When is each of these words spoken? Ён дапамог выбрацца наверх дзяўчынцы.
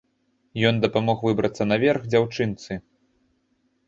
Ён 0.69 0.75
дапамог 0.85 1.17
выбрацца 1.27 1.67
наверх 1.71 2.01
дзяўчынцы. 2.13 2.79